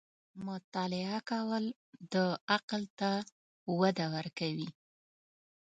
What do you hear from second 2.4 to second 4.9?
عقل ته وده ورکوي.